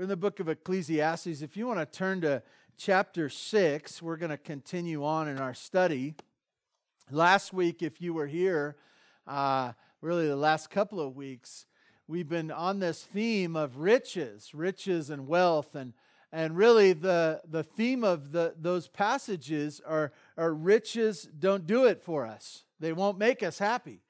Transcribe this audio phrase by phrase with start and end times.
[0.00, 1.42] in the book of Ecclesiastes.
[1.42, 2.42] If you want to turn to
[2.78, 6.14] chapter 6, we're going to continue on in our study.
[7.10, 8.76] Last week, if you were here,
[9.26, 11.66] uh, really the last couple of weeks,
[12.08, 15.74] we've been on this theme of riches, riches and wealth.
[15.74, 15.92] And,
[16.32, 22.02] and really, the, the theme of the, those passages are, are riches don't do it
[22.02, 24.00] for us, they won't make us happy.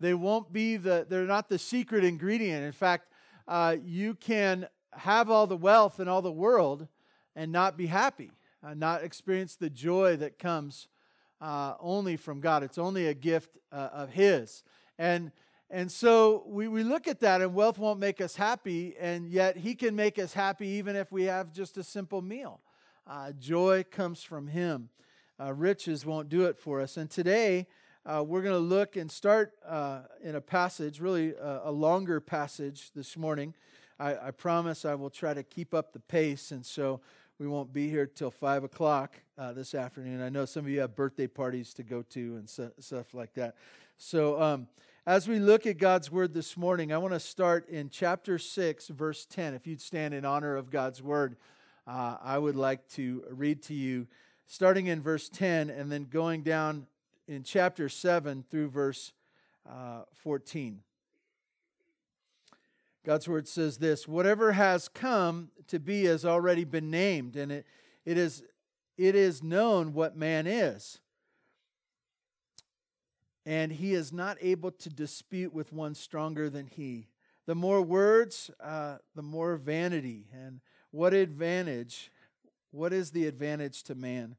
[0.00, 2.64] They won't be the, they're not the secret ingredient.
[2.64, 3.12] In fact,
[3.48, 4.68] uh, you can
[4.98, 6.88] have all the wealth in all the world
[7.34, 8.30] and not be happy,
[8.62, 10.88] uh, not experience the joy that comes
[11.40, 12.62] uh, only from God.
[12.62, 14.62] It's only a gift uh, of His.
[14.98, 15.30] And
[15.70, 19.58] and so we, we look at that, and wealth won't make us happy, and yet
[19.58, 22.60] He can make us happy even if we have just a simple meal.
[23.06, 24.88] Uh, joy comes from Him.
[25.38, 26.96] Uh, riches won't do it for us.
[26.96, 27.66] And today,
[28.06, 32.18] uh, we're going to look and start uh, in a passage, really a, a longer
[32.20, 33.52] passage this morning.
[33.98, 37.00] I, I, promise I will try to keep up the pace, and so
[37.38, 40.22] we won't be here till 5 o'clock uh, this afternoon.
[40.22, 43.56] I know some of you have birthday parties to go to and stuff like that.
[43.96, 44.68] So, um,
[45.06, 48.88] as we look at God's word this morning, I want to start in chapter 6,
[48.88, 49.54] verse 10.
[49.54, 51.36] If you'd stand in honor of God's word,
[51.86, 54.06] uh, I would like to read to you,
[54.46, 56.86] starting in verse 10 and then going down
[57.26, 59.12] in chapter 7 through verse
[59.68, 60.82] uh, 14.
[63.08, 67.66] God's word says this Whatever has come to be has already been named, and it,
[68.04, 68.42] it, is,
[68.98, 71.00] it is known what man is.
[73.46, 77.08] And he is not able to dispute with one stronger than he.
[77.46, 80.26] The more words, uh, the more vanity.
[80.30, 80.60] And
[80.90, 82.12] what advantage?
[82.72, 84.36] What is the advantage to man?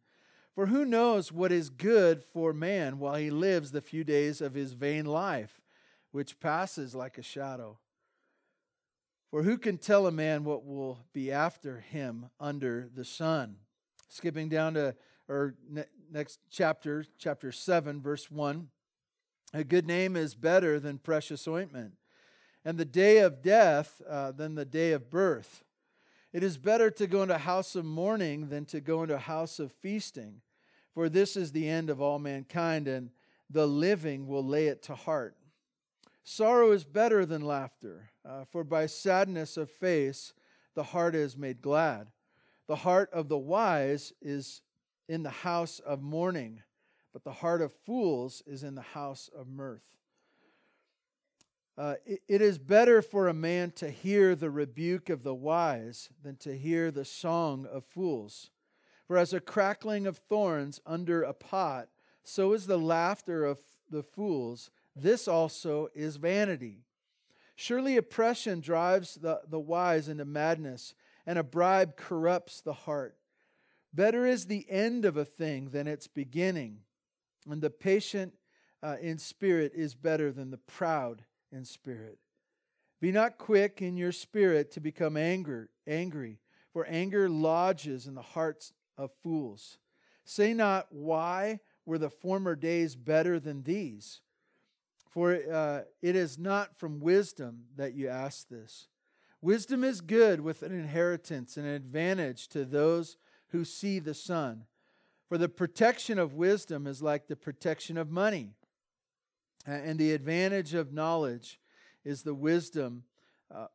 [0.53, 4.53] For who knows what is good for man while he lives the few days of
[4.53, 5.59] his vain life,
[6.11, 7.79] which passes like a shadow?
[9.31, 13.57] For who can tell a man what will be after him under the sun?
[14.07, 14.95] Skipping down to
[15.29, 18.67] or ne- next chapter, chapter 7, verse 1.
[19.53, 21.93] A good name is better than precious ointment,
[22.65, 25.63] and the day of death uh, than the day of birth.
[26.33, 29.19] It is better to go into a house of mourning than to go into a
[29.19, 30.41] house of feasting.
[30.93, 33.11] For this is the end of all mankind, and
[33.49, 35.35] the living will lay it to heart.
[36.23, 40.33] Sorrow is better than laughter, uh, for by sadness of face
[40.75, 42.07] the heart is made glad.
[42.67, 44.61] The heart of the wise is
[45.07, 46.61] in the house of mourning,
[47.11, 49.81] but the heart of fools is in the house of mirth.
[51.75, 56.09] Uh, it, it is better for a man to hear the rebuke of the wise
[56.21, 58.51] than to hear the song of fools.
[59.07, 61.87] For as a crackling of thorns under a pot,
[62.23, 64.69] so is the laughter of the fools.
[64.95, 66.83] This also is vanity.
[67.61, 70.93] Surely oppression drives the, the wise into madness,
[71.25, 73.17] and a bribe corrupts the heart.
[73.93, 76.77] Better is the end of a thing than its beginning,
[77.49, 78.31] and the patient
[78.81, 82.17] uh, in spirit is better than the proud in spirit.
[83.01, 86.39] Be not quick in your spirit to become angry, angry,
[86.71, 89.79] for anger lodges in the hearts of fools.
[90.23, 94.21] Say not, Why were the former days better than these?
[95.09, 98.87] For uh, it is not from wisdom that you ask this.
[99.41, 103.17] Wisdom is good with an inheritance and an advantage to those
[103.49, 104.65] who see the sun.
[105.27, 108.51] For the protection of wisdom is like the protection of money.
[109.65, 111.59] And the advantage of knowledge
[112.03, 113.03] is the wisdom,
[113.53, 113.67] uh,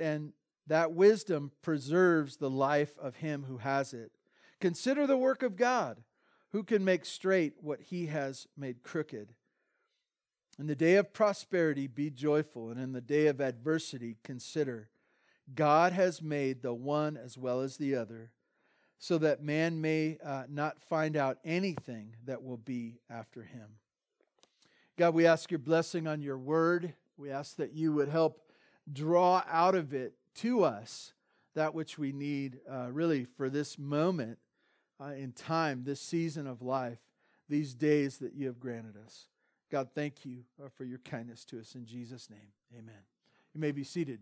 [0.00, 0.32] and
[0.66, 4.12] that wisdom preserves the life of him who has it.
[4.60, 6.02] Consider the work of God,
[6.52, 9.34] who can make straight what he has made crooked.
[10.58, 14.90] In the day of prosperity, be joyful, and in the day of adversity, consider.
[15.54, 18.30] God has made the one as well as the other,
[18.98, 23.78] so that man may uh, not find out anything that will be after him.
[24.96, 26.94] God, we ask your blessing on your word.
[27.16, 28.52] We ask that you would help
[28.92, 31.12] draw out of it to us
[31.54, 34.38] that which we need uh, really for this moment
[35.00, 36.98] uh, in time, this season of life,
[37.48, 39.28] these days that you have granted us.
[39.72, 41.74] God, thank you uh, for your kindness to us.
[41.74, 42.92] In Jesus' name, amen.
[43.54, 44.20] You may be seated.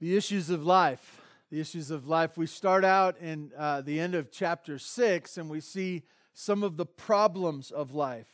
[0.00, 1.20] The issues of life.
[1.50, 2.38] The issues of life.
[2.38, 6.76] We start out in uh, the end of chapter 6 and we see some of
[6.76, 8.28] the problems of life.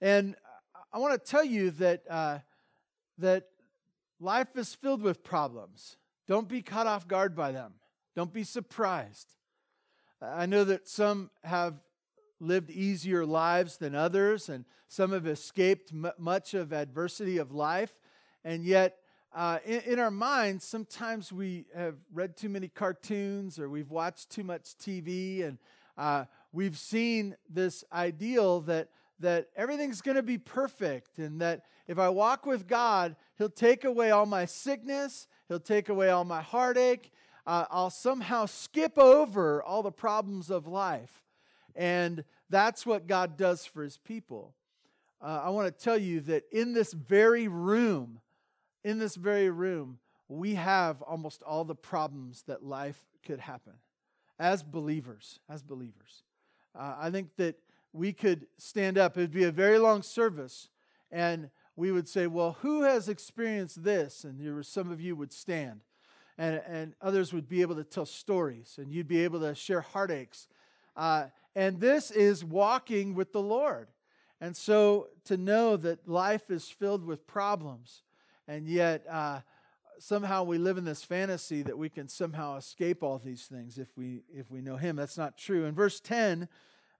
[0.00, 0.36] And
[0.92, 2.38] I want to tell you that, uh,
[3.18, 3.48] that
[4.20, 5.96] life is filled with problems.
[6.28, 7.74] Don't be caught off guard by them,
[8.14, 9.34] don't be surprised.
[10.20, 11.74] I know that some have
[12.40, 17.92] lived easier lives than others, and some have escaped m- much of adversity of life.
[18.44, 18.98] And yet,
[19.32, 24.30] uh, in, in, our minds, sometimes we have read too many cartoons or we've watched
[24.30, 25.58] too much TV, and
[25.96, 28.88] uh, we've seen this ideal that
[29.20, 33.84] that everything's going to be perfect and that if I walk with God, He'll take
[33.84, 37.10] away all my sickness, He'll take away all my heartache.
[37.46, 41.24] Uh, I'll somehow skip over all the problems of life.
[41.74, 44.54] And that's what God does for His people.
[45.20, 48.20] Uh, I want to tell you that in this very room,
[48.84, 49.98] in this very room,
[50.28, 53.74] we have almost all the problems that life could happen
[54.38, 55.40] as believers.
[55.48, 56.22] As believers.
[56.78, 57.56] Uh, I think that
[57.92, 59.16] we could stand up.
[59.16, 60.68] It would be a very long service,
[61.10, 64.24] and we would say, Well, who has experienced this?
[64.24, 65.80] And there were, some of you would stand,
[66.36, 69.80] and, and others would be able to tell stories, and you'd be able to share
[69.80, 70.48] heartaches.
[70.96, 73.88] Uh, and this is walking with the Lord.
[74.40, 78.02] And so to know that life is filled with problems,
[78.48, 79.40] and yet uh,
[80.00, 83.88] somehow we live in this fantasy that we can somehow escape all these things if
[83.96, 84.96] we if we know Him.
[84.96, 85.64] That's not true.
[85.64, 86.48] In verse ten,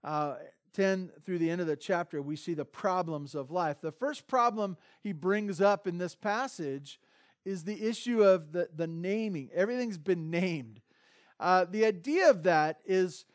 [0.03, 0.35] uh,
[0.73, 3.77] 10 through the end of the chapter, we see the problems of life.
[3.81, 6.99] The first problem he brings up in this passage
[7.45, 9.49] is the issue of the, the naming.
[9.53, 10.81] Everything's been named.
[11.39, 13.25] Uh, the idea of that is,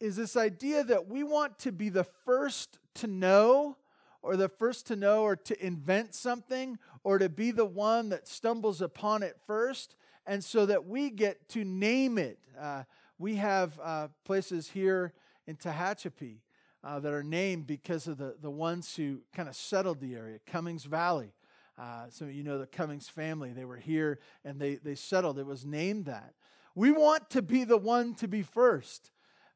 [0.00, 3.76] is this idea that we want to be the first to know,
[4.22, 8.26] or the first to know, or to invent something, or to be the one that
[8.26, 9.94] stumbles upon it first,
[10.26, 12.38] and so that we get to name it.
[12.60, 12.82] Uh,
[13.18, 15.12] we have uh, places here
[15.46, 16.38] in Tehachapi
[16.82, 20.38] uh, that are named because of the, the ones who kind of settled the area,
[20.46, 21.32] Cummings Valley.
[21.78, 23.52] Uh, some of you know the Cummings family.
[23.52, 25.38] They were here and they, they settled.
[25.38, 26.34] It was named that.
[26.74, 29.10] We want to be the one to be first.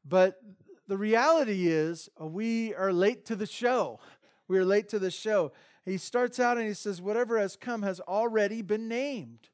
[0.07, 0.41] But
[0.87, 3.99] the reality is, uh, we are late to the show.
[4.47, 5.53] We are late to the show.
[5.85, 9.49] He starts out and he says, Whatever has come has already been named.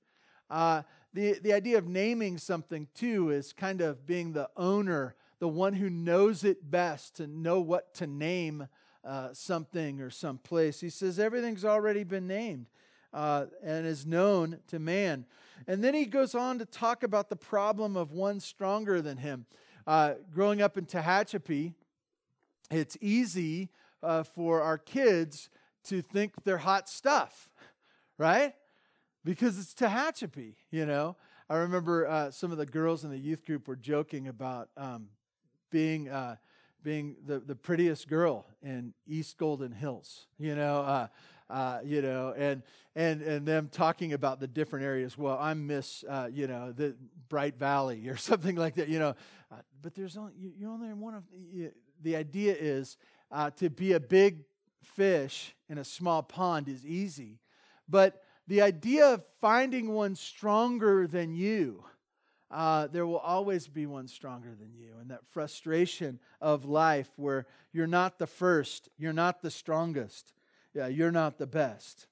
[0.49, 0.81] Uh,
[1.13, 5.73] the, the idea of naming something, too, is kind of being the owner the one
[5.73, 8.67] who knows it best to know what to name
[9.03, 10.79] uh, something or some place.
[10.79, 12.67] He says everything's already been named
[13.11, 15.25] uh, and is known to man.
[15.67, 19.47] And then he goes on to talk about the problem of one stronger than him.
[19.87, 21.73] Uh, growing up in Tehachapi,
[22.69, 23.69] it's easy
[24.03, 25.49] uh, for our kids
[25.85, 27.49] to think they're hot stuff,
[28.19, 28.53] right?
[29.25, 31.15] Because it's Tehachapi, you know.
[31.49, 35.07] I remember uh, some of the girls in the youth group were joking about um,
[35.71, 36.35] being uh,
[36.83, 41.07] being the, the prettiest girl in East Golden Hills, you know, uh,
[41.49, 42.63] uh, you know, and
[42.95, 45.17] and and them talking about the different areas.
[45.17, 46.95] Well, I'm Miss, uh, you know, the
[47.29, 49.15] Brite Valley or something like that, you know.
[49.51, 51.71] Uh, but there's only you're only in one of the,
[52.01, 52.97] the idea is
[53.31, 54.43] uh, to be a big
[54.83, 57.39] fish in a small pond is easy,
[57.87, 61.83] but the idea of finding one stronger than you
[62.51, 64.91] uh, there will always be one stronger than you.
[64.99, 70.33] And that frustration of life where you're not the first, you're not the strongest,
[70.73, 72.07] yeah, you're not the best.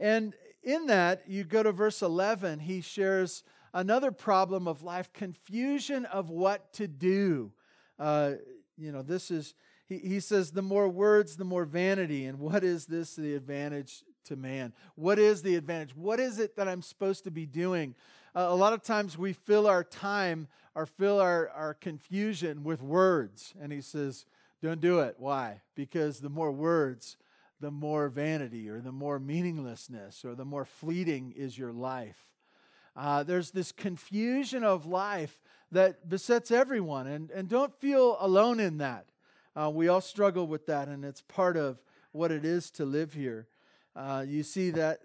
[0.00, 6.04] And in that, you go to verse 11, he shares another problem of life confusion
[6.06, 7.52] of what to do.
[7.98, 8.32] Uh,
[8.76, 9.54] you know, this is,
[9.86, 12.24] he, he says, the more words, the more vanity.
[12.24, 14.72] And what is this, the advantage to man?
[14.96, 15.94] What is the advantage?
[15.94, 17.94] What is it that I'm supposed to be doing?
[18.34, 22.80] Uh, a lot of times we fill our time or fill our, our confusion with
[22.80, 23.54] words.
[23.60, 24.24] And he says,
[24.62, 25.16] don't do it.
[25.18, 25.62] Why?
[25.74, 27.16] Because the more words,
[27.60, 32.26] the more vanity or the more meaninglessness or the more fleeting is your life.
[32.96, 35.40] Uh, there's this confusion of life
[35.72, 39.06] that besets everyone, and, and don't feel alone in that.
[39.54, 41.80] Uh, we all struggle with that, and it's part of
[42.12, 43.46] what it is to live here.
[43.94, 45.00] Uh, you see that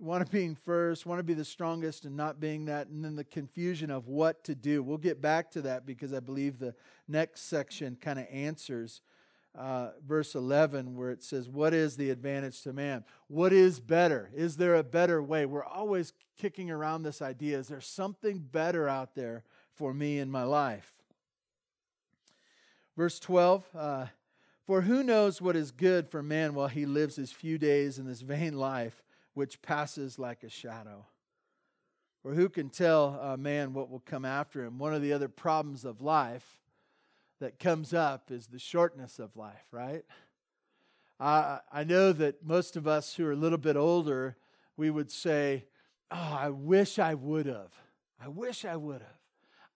[0.00, 3.16] want to being first, want to be the strongest, and not being that, and then
[3.16, 4.82] the confusion of what to do.
[4.82, 6.74] We'll get back to that because I believe the
[7.06, 9.02] next section kind of answers
[9.54, 13.04] uh, verse 11, where it says, What is the advantage to man?
[13.28, 14.30] What is better?
[14.34, 15.46] Is there a better way?
[15.46, 20.30] We're always kicking around this idea is there something better out there for me in
[20.30, 20.92] my life?
[22.96, 24.06] Verse 12, uh,
[24.66, 28.06] For who knows what is good for man while he lives his few days in
[28.06, 29.02] this vain life?
[29.40, 31.06] Which passes like a shadow.
[32.22, 34.78] Or who can tell a man what will come after him?
[34.78, 36.60] One of the other problems of life
[37.40, 40.04] that comes up is the shortness of life, right?
[41.18, 44.36] I, I know that most of us who are a little bit older,
[44.76, 45.64] we would say,
[46.10, 47.72] Oh, I wish I would have.
[48.22, 49.19] I wish I would have.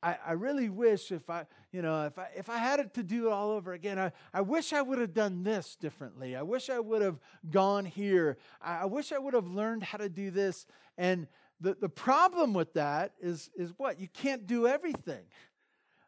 [0.04, 3.02] I, I really wish if I, you know, if I, if I had it to
[3.02, 6.36] do it all over again, I, I wish I would have done this differently.
[6.36, 7.18] I wish I would have
[7.50, 8.36] gone here.
[8.60, 10.66] I, I wish I would have learned how to do this.
[10.98, 11.26] And
[11.58, 13.98] the, the problem with that is, is what?
[13.98, 15.24] You can't do everything.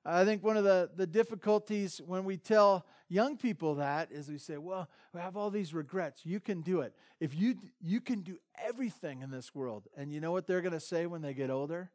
[0.04, 4.38] I think one of the, the difficulties when we tell young people that is we
[4.38, 6.20] say, well, we have all these regrets.
[6.26, 6.92] You can do it.
[7.18, 9.88] If you, you can do everything in this world.
[9.96, 11.90] And you know what they're going to say when they get older?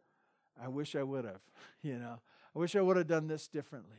[0.61, 1.41] I wish I would have.
[1.83, 2.19] You know,
[2.55, 3.97] I wish I would have done this differently.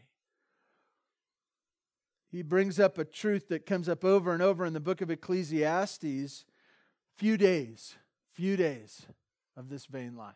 [2.30, 5.11] He brings up a truth that comes up over and over in the book of
[5.11, 6.44] Ecclesiastes
[7.16, 7.97] few days,
[8.32, 9.02] few days
[9.56, 10.35] of this vain life.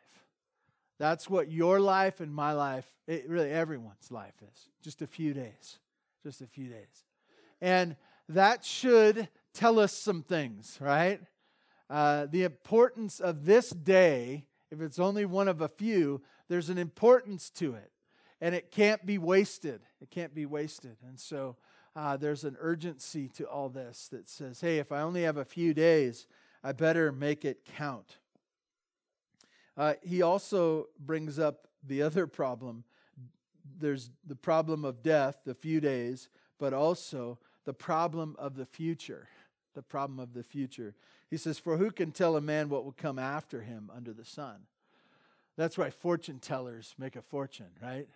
[0.99, 4.69] That's what your life and my life, it, really everyone's life is.
[4.83, 5.79] Just a few days.
[6.23, 7.05] Just a few days.
[7.61, 7.97] And
[8.29, 11.21] that should tell us some things, right?
[11.89, 16.79] Uh, the importance of this day, if it's only one of a few, there's an
[16.79, 17.91] importance to it.
[18.41, 19.81] And it can't be wasted.
[20.01, 20.97] It can't be wasted.
[21.07, 21.57] And so
[21.95, 25.45] uh, there's an urgency to all this that says, hey, if I only have a
[25.45, 26.27] few days,
[26.63, 28.19] I better make it count.
[29.77, 32.85] Uh, he also brings up the other problem.
[33.79, 39.29] There's the problem of death, the few days, but also the problem of the future.
[39.75, 40.95] The problem of the future.
[41.31, 44.25] He says, For who can tell a man what will come after him under the
[44.25, 44.67] sun?
[45.57, 48.07] That's why fortune tellers make a fortune, right?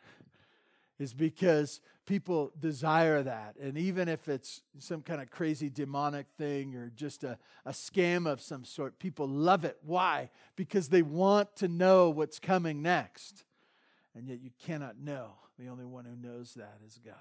[1.00, 3.56] is because people desire that.
[3.60, 8.30] And even if it's some kind of crazy demonic thing or just a, a scam
[8.30, 9.78] of some sort, people love it.
[9.82, 10.28] Why?
[10.56, 13.44] Because they want to know what's coming next.
[14.14, 15.32] And yet you cannot know.
[15.58, 17.14] The only one who knows that is God.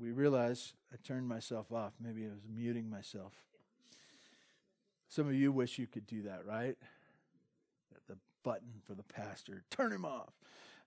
[0.00, 1.92] We realize I turned myself off.
[2.00, 3.34] Maybe I was muting myself.
[5.08, 6.76] Some of you wish you could do that, right?
[8.08, 9.62] The button for the pastor.
[9.70, 10.32] Turn him off.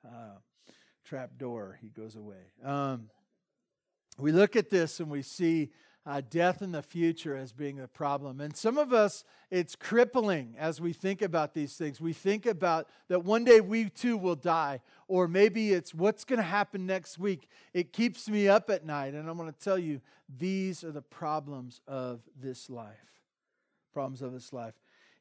[0.03, 0.37] Uh,
[1.03, 2.51] trap door, he goes away.
[2.63, 3.09] Um,
[4.17, 5.69] we look at this and we see
[6.05, 8.41] uh, death in the future as being a problem.
[8.41, 12.01] And some of us, it's crippling as we think about these things.
[12.01, 16.37] We think about that one day we too will die, or maybe it's what's going
[16.37, 17.47] to happen next week.
[17.73, 19.13] It keeps me up at night.
[19.13, 20.01] And I'm going to tell you,
[20.37, 23.21] these are the problems of this life.
[23.93, 24.73] Problems of this life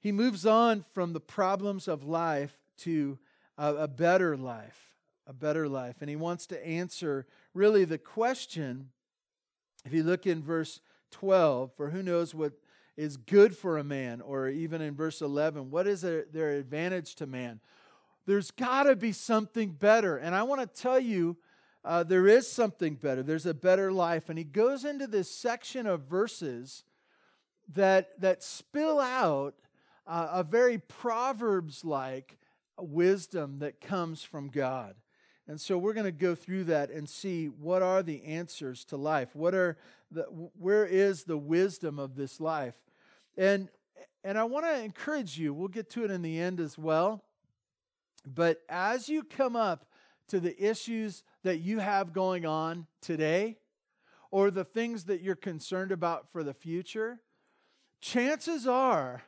[0.02, 3.18] he moves on from the problems of life to
[3.56, 4.96] a, a better life,
[5.28, 5.96] a better life.
[6.00, 7.24] And he wants to answer
[7.54, 8.90] really the question.
[9.84, 12.52] If you look in verse 12, for who knows what
[12.96, 17.26] is good for a man, or even in verse 11, what is their advantage to
[17.26, 17.60] man?
[18.26, 20.16] There's got to be something better.
[20.16, 21.36] And I want to tell you,
[21.84, 23.22] uh, there is something better.
[23.22, 24.28] There's a better life.
[24.28, 26.84] And he goes into this section of verses
[27.74, 29.54] that, that spill out
[30.06, 32.38] uh, a very Proverbs like
[32.78, 34.94] wisdom that comes from God.
[35.52, 38.96] And so we're going to go through that and see what are the answers to
[38.96, 39.36] life.
[39.36, 39.76] What are
[40.10, 40.22] the
[40.58, 42.74] where is the wisdom of this life?
[43.36, 43.68] And
[44.24, 45.52] and I want to encourage you.
[45.52, 47.22] We'll get to it in the end as well.
[48.24, 49.84] But as you come up
[50.28, 53.58] to the issues that you have going on today
[54.30, 57.20] or the things that you're concerned about for the future,
[58.00, 59.22] chances are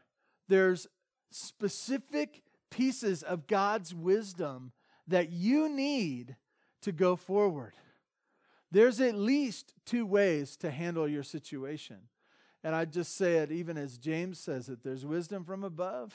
[0.49, 0.87] there's
[1.31, 2.41] specific
[2.71, 4.73] pieces of God's wisdom
[5.09, 6.37] that you need
[6.83, 7.75] to go forward.
[8.71, 11.99] There's at least two ways to handle your situation.
[12.63, 16.15] And I just say it even as James says it there's wisdom from above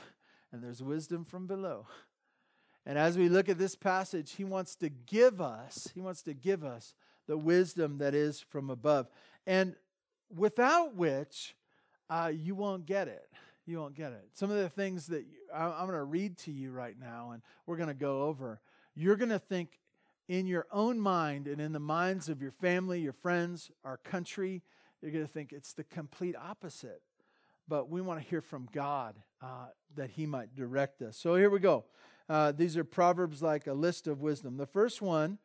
[0.52, 1.88] and there's wisdom from below.
[2.86, 6.34] And as we look at this passage, he wants to give us, he wants to
[6.34, 6.96] give us
[7.28, 9.08] the wisdom that is from above.
[9.46, 9.76] And
[10.36, 11.56] without which
[12.10, 13.30] uh, you won't get it
[13.70, 14.30] you won't get it.
[14.34, 17.42] Some of the things that you, I'm going to read to you right now and
[17.66, 18.60] we're going to go over,
[19.00, 19.80] you're going to think
[20.28, 24.62] in your own mind and in the minds of your family, your friends, our country,
[25.02, 27.02] you're going to think it's the complete opposite.
[27.68, 31.18] But we want to hear from God uh, that He might direct us.
[31.18, 31.86] So here we go.
[32.28, 34.58] Uh, these are proverbs like a list of wisdom.
[34.58, 35.40] The first one,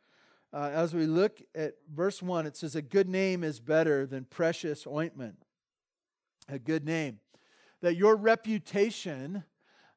[0.52, 4.24] uh, as we look at verse 1, it says, A good name is better than
[4.24, 5.36] precious ointment.
[6.48, 7.20] A good name
[7.80, 9.44] that your reputation,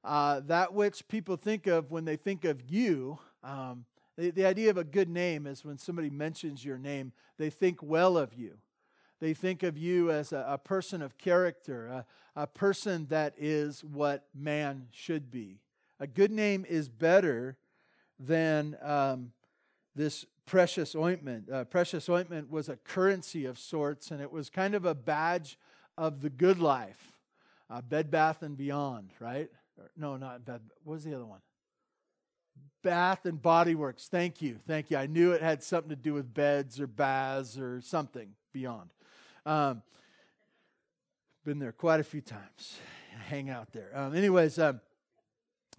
[0.03, 3.85] uh, that which people think of when they think of you, um,
[4.17, 7.81] the, the idea of a good name is when somebody mentions your name, they think
[7.81, 8.57] well of you.
[9.19, 13.83] They think of you as a, a person of character, a, a person that is
[13.83, 15.59] what man should be.
[15.99, 17.57] A good name is better
[18.19, 19.31] than um,
[19.95, 21.49] this precious ointment.
[21.51, 25.57] Uh, precious ointment was a currency of sorts, and it was kind of a badge
[25.97, 27.13] of the good life
[27.69, 29.49] uh, Bed Bath and Beyond, right?
[29.77, 30.61] Or, no, not Bed.
[30.83, 31.39] What was the other one?
[32.83, 34.07] Bath and Body Works.
[34.07, 34.59] Thank you.
[34.67, 34.97] Thank you.
[34.97, 38.89] I knew it had something to do with beds or baths or something beyond.
[39.45, 39.81] Um,
[41.43, 42.77] been there quite a few times.
[43.27, 43.89] hang out there.
[43.93, 44.81] Um, anyways, um,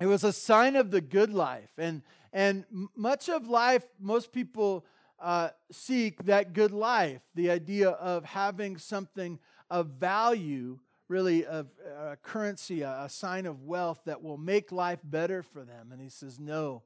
[0.00, 1.70] it was a sign of the good life.
[1.78, 2.64] And, and
[2.96, 4.84] much of life, most people
[5.18, 9.38] uh, seek that good life, the idea of having something
[9.70, 10.78] of value,
[11.08, 15.64] really of a currency, a, a sign of wealth that will make life better for
[15.64, 15.90] them.
[15.92, 16.82] And he says, no.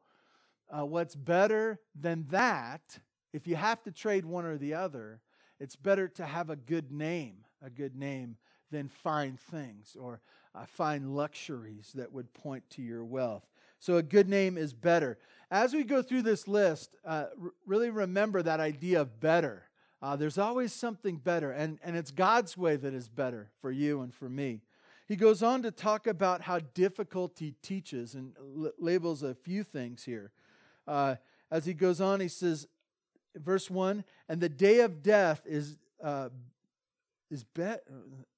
[0.71, 2.99] Uh, what's better than that,
[3.33, 5.21] if you have to trade one or the other,
[5.61, 8.37] it's better to have a good name, a good name,
[8.71, 10.23] than fine things or
[10.55, 13.45] uh, fine luxuries that would point to your wealth.
[13.79, 15.19] So a good name is better.
[15.51, 19.65] As we go through this list, uh, r- really remember that idea of better.
[20.03, 24.01] Uh, there's always something better, and, and it's God's way that is better for you
[24.01, 24.63] and for me.
[25.07, 30.03] He goes on to talk about how difficulty teaches and l- labels a few things
[30.03, 30.33] here.
[30.89, 31.17] Uh,
[31.51, 32.67] as he goes on, he says,
[33.37, 36.31] verse 1 and the day of death is, uh,
[37.31, 37.81] is better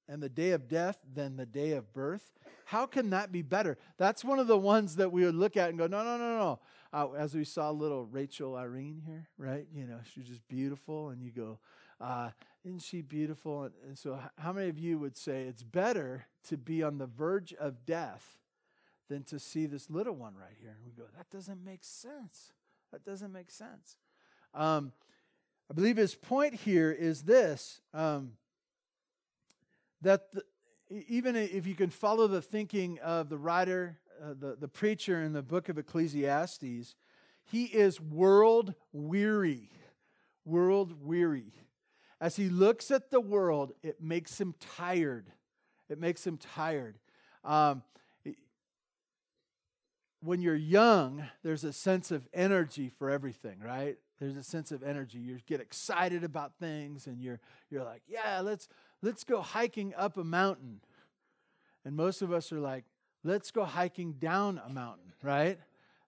[0.07, 2.31] and the day of death than the day of birth?
[2.65, 3.77] How can that be better?
[3.97, 6.37] That's one of the ones that we would look at and go, no, no, no,
[6.37, 6.59] no.
[6.95, 9.67] Uh, as we saw little Rachel Irene here, right?
[9.75, 11.59] You know, she's just beautiful, and you go,
[11.99, 12.29] uh,
[12.63, 13.63] isn't she beautiful?
[13.63, 17.05] And, and so, how many of you would say it's better to be on the
[17.05, 18.37] verge of death
[19.09, 20.69] than to see this little one right here?
[20.69, 22.53] And we go, that doesn't make sense.
[22.93, 23.97] That doesn't make sense.
[24.53, 24.93] Um,
[25.69, 27.81] I believe his point here is this.
[27.93, 28.31] Um,
[30.01, 30.43] that the,
[31.09, 35.33] even if you can follow the thinking of the writer, uh, the, the preacher in
[35.33, 36.95] the book of Ecclesiastes,
[37.43, 39.71] he is world weary.
[40.45, 41.53] World weary.
[42.19, 45.27] As he looks at the world, it makes him tired.
[45.89, 46.97] It makes him tired.
[47.43, 47.83] Um,
[50.21, 53.97] when you're young, there's a sense of energy for everything, right?
[54.19, 55.19] There's a sense of energy.
[55.19, 58.67] You get excited about things and you're, you're like, yeah, let's,
[59.01, 60.79] let's go hiking up a mountain.
[61.83, 62.85] And most of us are like,
[63.25, 65.57] let's go hiking down a mountain, right?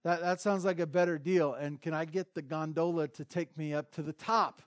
[0.03, 1.55] That, that sounds like a better deal.
[1.55, 4.61] And can I get the gondola to take me up to the top?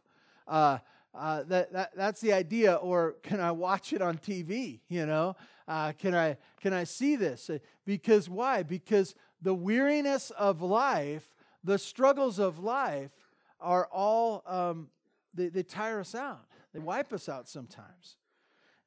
[0.48, 0.78] Uh,
[1.14, 2.74] uh, that, that, that's the idea.
[2.74, 4.80] Or can I watch it on TV?
[4.88, 5.36] You know,
[5.68, 7.48] uh, can I can I see this?
[7.48, 8.64] Uh, because why?
[8.64, 13.12] Because the weariness of life, the struggles of life,
[13.60, 14.88] are all um,
[15.34, 16.46] they, they tire us out.
[16.74, 18.16] They wipe us out sometimes.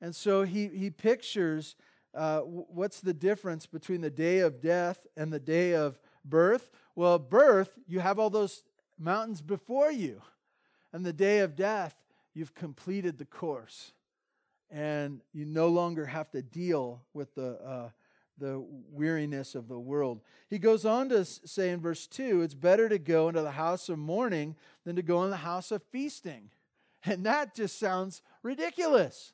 [0.01, 1.77] And so he, he pictures
[2.13, 6.69] uh, what's the difference between the day of death and the day of birth.
[6.95, 8.63] Well, birth, you have all those
[8.99, 10.21] mountains before you.
[10.91, 11.95] And the day of death,
[12.33, 13.93] you've completed the course.
[14.69, 17.89] And you no longer have to deal with the, uh,
[18.37, 20.21] the weariness of the world.
[20.49, 23.89] He goes on to say in verse 2 it's better to go into the house
[23.89, 26.49] of mourning than to go in the house of feasting.
[27.05, 29.33] And that just sounds ridiculous.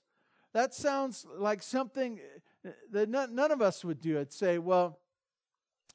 [0.53, 2.19] That sounds like something
[2.91, 4.19] that none of us would do.
[4.19, 4.99] I'd say, well,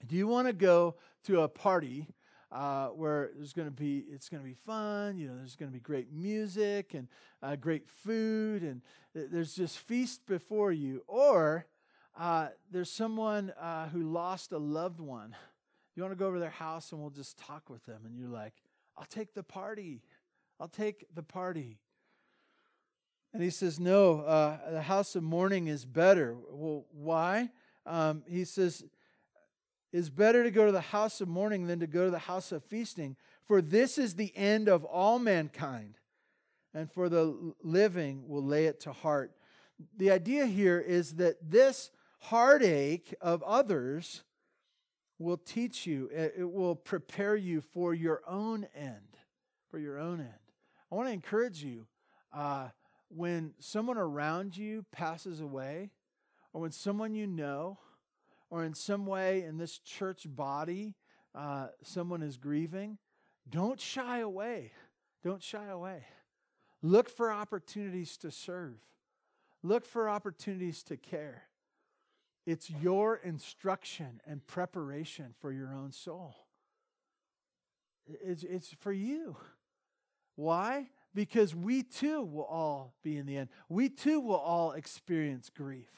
[0.07, 2.09] do you want to go to a party
[2.53, 5.69] uh, where there's going to be it's going to be fun you know there's going
[5.69, 7.09] to be great music and
[7.43, 8.81] uh, great food and
[9.15, 11.03] there's just feast before you?
[11.07, 11.67] Or
[12.19, 15.37] uh, there's someone uh, who lost a loved one.
[15.95, 18.29] You want to go over their house and we'll just talk with them and you're
[18.29, 18.55] like
[18.97, 20.03] i'll take the party.
[20.61, 21.79] I'll take the party
[23.35, 26.37] and he says, No, uh, the house of mourning is better.
[26.51, 27.51] Well, why?
[27.85, 28.85] Um, he says,
[29.93, 32.53] It's better to go to the house of mourning than to go to the house
[32.53, 33.17] of feasting,
[33.47, 35.99] for this is the end of all mankind,
[36.73, 39.33] and for the living will lay it to heart.
[39.97, 44.23] The idea here is that this heartache of others
[45.19, 49.19] will teach you, it will prepare you for your own end.
[49.71, 50.31] For your own end.
[50.91, 51.87] I want to encourage you.
[52.33, 52.69] Uh,
[53.15, 55.91] when someone around you passes away,
[56.53, 57.79] or when someone you know,
[58.51, 60.95] or in some way in this church body,
[61.35, 62.99] uh, someone is grieving,
[63.49, 64.73] don't shy away.
[65.23, 66.05] Don't shy away.
[66.83, 68.75] Look for opportunities to serve,
[69.63, 71.45] look for opportunities to care.
[72.47, 76.35] It's your instruction and preparation for your own soul.
[78.07, 79.39] It's, it's for you.
[80.37, 80.89] Why?
[81.15, 83.49] Because we too will all be in the end.
[83.69, 85.91] We too will all experience grief.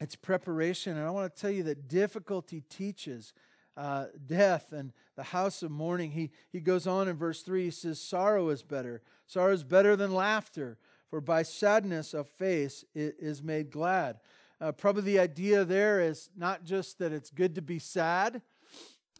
[0.00, 0.96] It's preparation.
[0.96, 3.32] And I want to tell you that difficulty teaches
[3.76, 6.10] uh, death and the house of mourning.
[6.10, 9.02] He, he goes on in verse 3, he says, Sorrow is better.
[9.26, 14.18] Sorrow is better than laughter, for by sadness of face it is made glad.
[14.60, 18.42] Uh, probably the idea there is not just that it's good to be sad,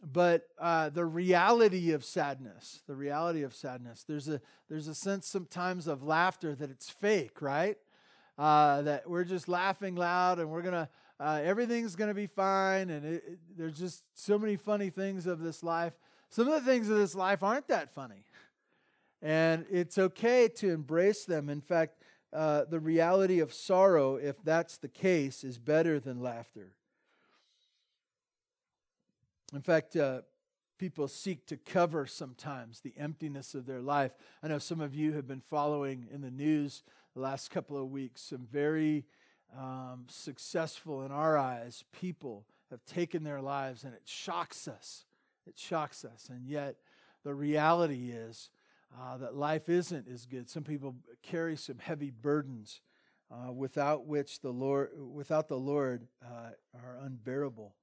[0.03, 5.27] but uh, the reality of sadness, the reality of sadness, there's a there's a sense
[5.27, 7.77] sometimes of laughter that it's fake, right?
[8.37, 13.05] Uh, that we're just laughing loud and we're gonna uh, everything's gonna be fine, and
[13.05, 15.93] it, it, there's just so many funny things of this life.
[16.29, 18.23] Some of the things of this life aren't that funny,
[19.21, 21.49] and it's okay to embrace them.
[21.49, 22.01] In fact,
[22.33, 26.73] uh, the reality of sorrow, if that's the case, is better than laughter.
[29.53, 30.21] In fact, uh,
[30.77, 34.11] people seek to cover sometimes the emptiness of their life.
[34.41, 36.83] I know some of you have been following in the news
[37.13, 39.05] the last couple of weeks some very
[39.57, 45.05] um, successful, in our eyes, people have taken their lives, and it shocks us.
[45.45, 46.29] It shocks us.
[46.29, 46.77] And yet,
[47.23, 48.49] the reality is
[48.97, 50.49] uh, that life isn't as good.
[50.49, 52.81] Some people carry some heavy burdens
[53.29, 57.75] uh, without which the Lord, without the Lord, uh, are unbearable.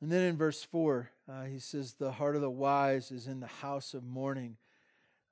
[0.00, 3.40] And then in verse 4, uh, he says, The heart of the wise is in
[3.40, 4.56] the house of mourning,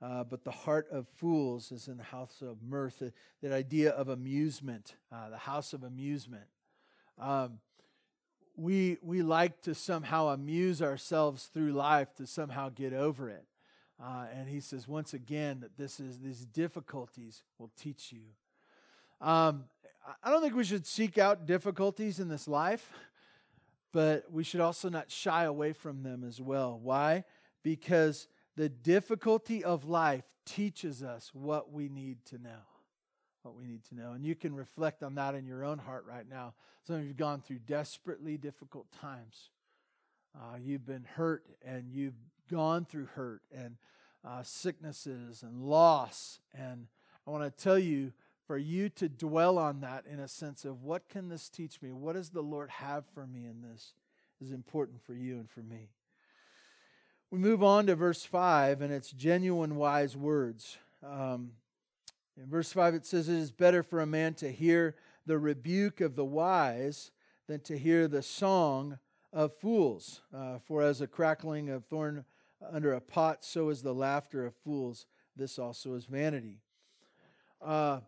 [0.02, 3.02] uh, but the heart of fools is in the house of mirth.
[3.42, 6.44] that idea of amusement, uh, the house of amusement.
[7.18, 7.61] Um,
[8.57, 13.44] we, we like to somehow amuse ourselves through life to somehow get over it.
[14.02, 19.26] Uh, and he says, once again, that this is these difficulties will teach you.
[19.26, 19.64] Um,
[20.22, 22.92] I don't think we should seek out difficulties in this life
[23.92, 26.79] but we should also not shy away from them as well.
[26.83, 27.24] Why?
[27.62, 32.66] Because the difficulty of life teaches us what we need to know.
[33.42, 34.12] What we need to know.
[34.12, 36.55] And you can reflect on that in your own heart right now.
[36.87, 39.51] Some of you have gone through desperately difficult times.
[40.35, 42.16] Uh, you've been hurt and you've
[42.51, 43.77] gone through hurt and
[44.24, 46.40] uh, sicknesses and loss.
[46.55, 46.87] And
[47.27, 48.12] I want to tell you
[48.48, 51.92] for you to dwell on that in a sense of what can this teach me?
[51.92, 53.92] What does the Lord have for me in this
[54.40, 55.90] is important for you and for me.
[57.30, 60.78] We move on to verse 5, and it's genuine wise words.
[61.06, 61.50] Um,
[62.38, 64.94] in verse 5, it says, It is better for a man to hear
[65.26, 67.11] the rebuke of the wise
[67.48, 68.98] than to hear the song
[69.30, 70.22] of fools.
[70.34, 72.24] Uh, for as a crackling of thorn
[72.72, 75.04] under a pot, so is the laughter of fools.
[75.37, 76.61] This also is vanity.
[77.61, 78.00] Uh,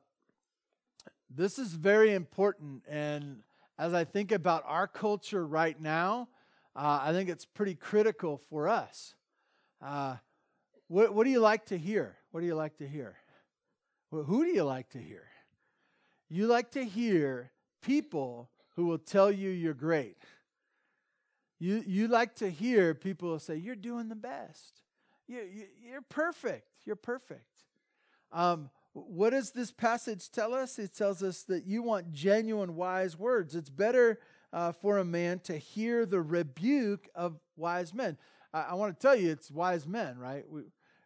[1.34, 2.82] this is very important.
[2.88, 3.42] And
[3.78, 6.28] as I think about our culture right now,
[6.76, 9.14] uh, I think it's pretty critical for us.
[9.80, 10.16] Uh,
[10.88, 12.16] what, what, do you like to hear?
[12.32, 13.16] What do you like to hear?
[14.10, 15.24] Well, who do you like to hear?
[16.28, 17.50] You like to hear
[17.82, 20.18] people who will tell you you're great.
[21.58, 24.80] You, you like to hear people say, You're doing the best.
[25.28, 25.42] You,
[25.82, 26.66] you, are perfect.
[26.84, 27.44] You're perfect.
[28.32, 30.78] Um, what does this passage tell us?
[30.78, 33.54] It tells us that you want genuine, wise words.
[33.54, 34.18] It's better
[34.52, 38.18] uh, for a man to hear the rebuke of wise men.
[38.52, 40.44] I, I want to tell you, it's wise men, right?
[40.50, 40.62] We,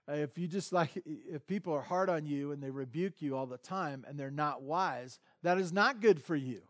[0.09, 3.47] if you just like, if people are hard on you and they rebuke you all
[3.47, 6.61] the time and they're not wise, that is not good for you.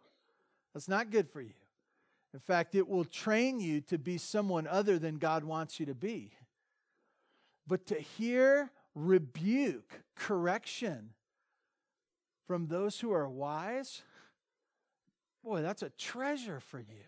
[0.72, 1.54] That's not good for you.
[2.32, 5.94] In fact, it will train you to be someone other than God wants you to
[5.94, 6.32] be.
[7.66, 11.10] But to hear rebuke, correction
[12.46, 14.02] from those who are wise,
[15.42, 17.04] boy, that's a treasure for you.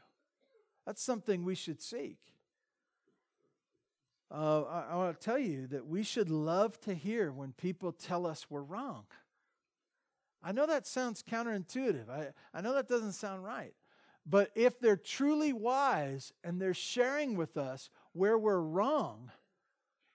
[0.86, 2.18] That's something we should seek.
[4.30, 7.92] Uh, I, I want to tell you that we should love to hear when people
[7.92, 9.04] tell us we're wrong.
[10.42, 12.08] I know that sounds counterintuitive.
[12.08, 13.74] I, I know that doesn't sound right.
[14.24, 19.30] But if they're truly wise and they're sharing with us where we're wrong,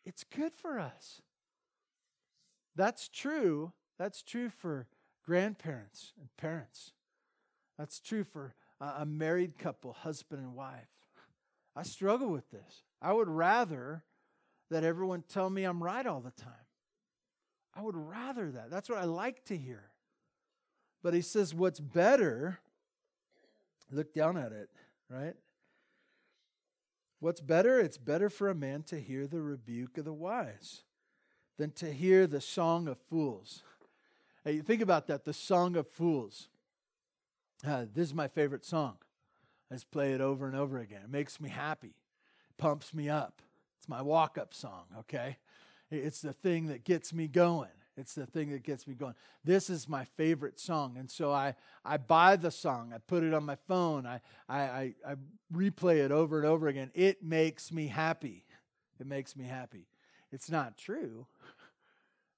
[0.05, 1.21] it's good for us.
[2.75, 3.73] That's true.
[3.97, 4.87] That's true for
[5.25, 6.93] grandparents and parents.
[7.77, 10.87] That's true for a married couple, husband and wife.
[11.75, 12.83] I struggle with this.
[13.01, 14.03] I would rather
[14.69, 16.53] that everyone tell me I'm right all the time.
[17.73, 18.69] I would rather that.
[18.69, 19.83] That's what I like to hear.
[21.03, 22.59] But he says, what's better,
[23.91, 24.69] look down at it,
[25.09, 25.35] right?
[27.19, 27.79] What's better?
[27.79, 30.83] It's better for a man to hear the rebuke of the wise
[31.61, 33.61] than to hear the song of fools.
[34.43, 36.47] Hey, think about that the song of fools.
[37.63, 38.95] Uh, this is my favorite song.
[39.69, 41.01] I just play it over and over again.
[41.03, 41.93] It makes me happy,
[42.57, 43.43] pumps me up.
[43.77, 45.37] It's my walk up song, okay?
[45.91, 47.69] It's the thing that gets me going.
[47.95, 49.13] It's the thing that gets me going.
[49.43, 50.95] This is my favorite song.
[50.97, 51.53] And so I,
[51.85, 55.15] I buy the song, I put it on my phone, I, I, I,
[55.53, 56.89] replay it over and over again.
[56.95, 58.45] It makes me happy.
[58.99, 59.85] It makes me happy.
[60.31, 61.27] It's not true.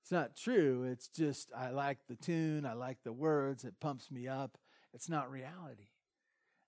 [0.02, 0.84] It's not true.
[0.84, 4.58] It's just, I like the tune, I like the words, it pumps me up.
[4.94, 5.88] It's not reality.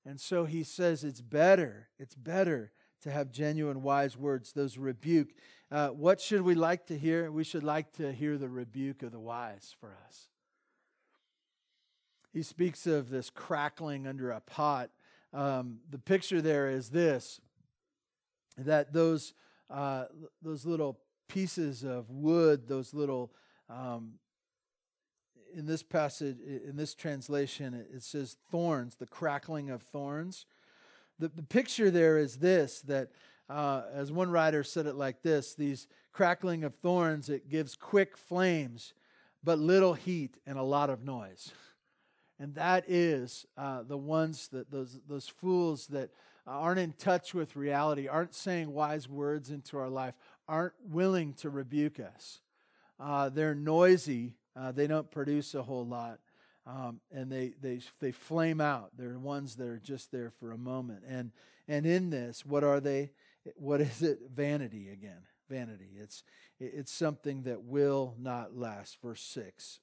[0.06, 5.30] And so he says it's better, it's better to have genuine wise words, those rebuke.
[5.72, 7.32] Uh, what should we like to hear?
[7.32, 10.30] We should like to hear the rebuke of the wise for us.
[12.32, 14.92] He speaks of this crackling under a pot.
[15.34, 17.42] Um, the picture there is this
[18.58, 19.34] that those,
[19.70, 20.06] uh,
[20.42, 23.32] those little pieces of wood, those little,
[23.70, 24.14] um,
[25.54, 30.46] in this passage, in this translation, it says thorns, the crackling of thorns.
[31.20, 33.12] The, the picture there is this that,
[33.50, 38.18] uh, as one writer said it like this these crackling of thorns, it gives quick
[38.18, 38.94] flames,
[39.44, 41.52] but little heat and a lot of noise.
[42.40, 46.10] And that is uh, the ones that those, those fools that
[46.48, 50.14] aren't in touch with reality, aren't saying wise words into our life,
[50.48, 52.40] aren't willing to rebuke us.
[53.00, 56.20] Uh, they're noisy, uh, they don't produce a whole lot.
[56.68, 58.90] Um, and they, they, they flame out.
[58.98, 61.04] They're ones that are just there for a moment.
[61.08, 61.32] And,
[61.68, 63.12] and in this, what are they?
[63.56, 64.20] What is it?
[64.34, 65.22] Vanity again.
[65.48, 65.92] Vanity.
[66.00, 66.24] It's,
[66.60, 68.98] it's something that will not last.
[69.02, 69.80] Verse 6.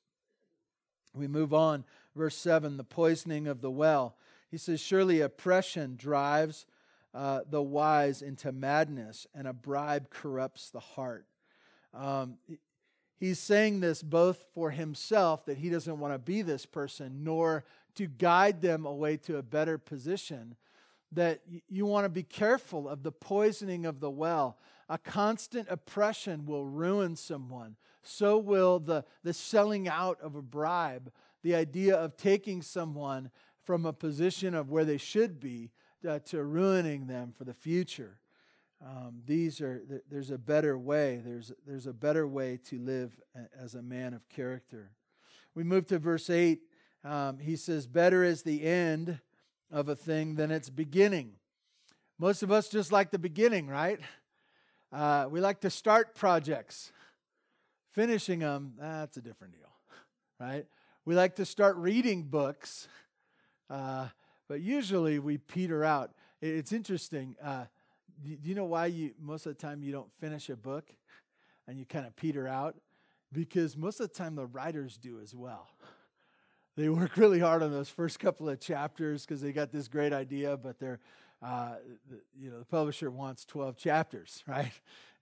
[1.14, 1.85] We move on.
[2.16, 4.16] Verse 7 the poisoning of the well.
[4.51, 6.66] He says, Surely oppression drives
[7.14, 11.27] uh, the wise into madness, and a bribe corrupts the heart.
[11.94, 12.38] Um,
[13.20, 17.64] he's saying this both for himself, that he doesn't want to be this person, nor
[17.96, 20.57] to guide them away to a better position.
[21.12, 24.57] That you want to be careful of the poisoning of the well.
[24.88, 27.77] A constant oppression will ruin someone.
[28.03, 33.31] So will the, the selling out of a bribe, the idea of taking someone
[33.62, 35.70] from a position of where they should be
[36.08, 38.18] uh, to ruining them for the future.
[38.84, 41.20] Um, these are there's a better way.
[41.24, 43.18] There's there's a better way to live
[43.58, 44.90] as a man of character.
[45.54, 46.62] We move to verse eight.
[47.04, 49.20] Um, he says, "Better is the end
[49.70, 51.34] of a thing than its beginning."
[52.18, 54.00] Most of us just like the beginning, right?
[54.92, 56.92] Uh, we like to start projects.
[57.92, 59.72] Finishing them, that's a different deal,
[60.40, 60.66] right?
[61.04, 62.88] We like to start reading books,
[63.68, 64.08] uh,
[64.52, 66.10] but usually we peter out.
[66.42, 67.36] It's interesting.
[67.42, 67.64] Uh,
[68.22, 70.90] do you know why you most of the time you don't finish a book
[71.66, 72.76] and you kind of peter out?
[73.32, 75.70] Because most of the time the writers do as well.
[76.74, 80.14] They work really hard on those first couple of chapters because they got this great
[80.14, 81.00] idea, but they're
[81.42, 81.74] uh,
[82.38, 84.72] you know the publisher wants 12 chapters, right?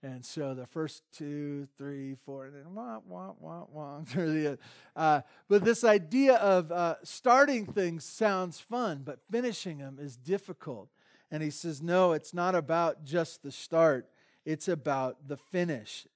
[0.03, 4.01] And so the first two, three, four, and then wah, wah, wah, wah.
[4.05, 4.59] through the
[4.95, 10.89] uh, but this idea of uh, starting things sounds fun, but finishing them is difficult.
[11.29, 14.09] And he says, no, it's not about just the start,
[14.43, 16.07] it's about the finish.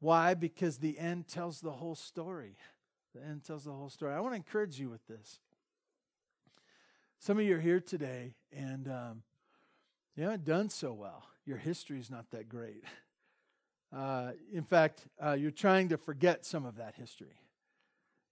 [0.00, 0.34] Why?
[0.34, 2.56] Because the end tells the whole story.
[3.14, 4.12] The end tells the whole story.
[4.12, 5.38] I want to encourage you with this.
[7.20, 9.22] Some of you are here today and um,
[10.16, 11.24] you haven't done so well.
[11.46, 12.84] Your history is not that great.
[13.94, 17.38] Uh, in fact, uh, you're trying to forget some of that history.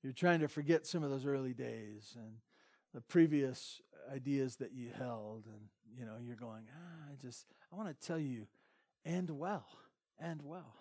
[0.03, 2.35] You're trying to forget some of those early days and
[2.93, 3.81] the previous
[4.13, 8.07] ideas that you held and you know you're going ah, i just i want to
[8.07, 8.47] tell you
[9.07, 9.65] end well
[10.21, 10.75] end well.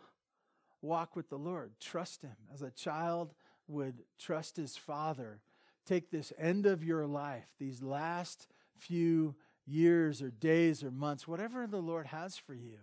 [0.81, 2.35] Walk with the lord trust him.
[2.53, 3.33] As a child
[3.67, 5.41] would trust his father.
[5.85, 11.67] Take this end of your life these last few years or days or months whatever
[11.67, 12.79] the lord has for you